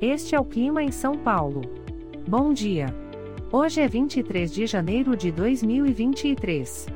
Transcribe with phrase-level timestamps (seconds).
[0.00, 1.62] Este é o clima em São Paulo.
[2.28, 2.94] Bom dia.
[3.50, 6.86] Hoje é 23 de janeiro de 2023.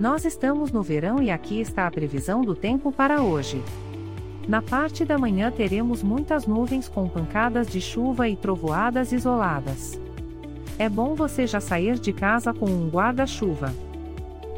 [0.00, 3.62] Nós estamos no verão e aqui está a previsão do tempo para hoje.
[4.48, 10.00] Na parte da manhã teremos muitas nuvens com pancadas de chuva e trovoadas isoladas.
[10.80, 13.72] É bom você já sair de casa com um guarda-chuva.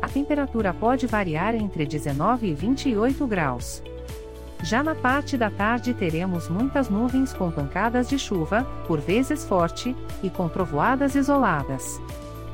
[0.01, 3.83] A temperatura pode variar entre 19 e 28 graus.
[4.63, 9.95] Já na parte da tarde teremos muitas nuvens com pancadas de chuva, por vezes forte,
[10.23, 12.01] e com trovoadas isoladas.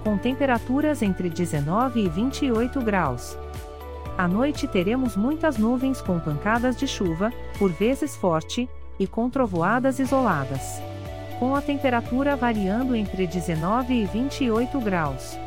[0.02, 3.38] Com temperaturas entre 19 e 28 graus.
[4.18, 8.68] À noite teremos muitas nuvens com pancadas de chuva, por vezes forte,
[8.98, 10.80] e com trovoadas isoladas.
[11.38, 15.43] Com a temperatura variando entre 19 e 28 graus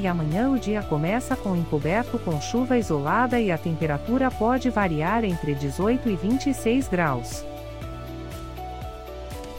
[0.00, 5.24] e amanhã o dia começa com encoberto com chuva isolada e a temperatura pode variar
[5.24, 7.44] entre 18 e 26 graus.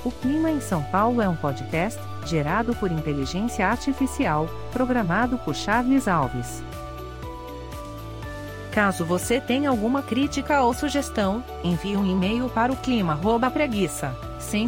[0.03, 6.07] O Clima em São Paulo é um podcast gerado por inteligência artificial, programado por Charles
[6.07, 6.63] Alves.
[8.71, 14.67] Caso você tenha alguma crítica ou sugestão, envie um e-mail para o clima@preguiça, sem.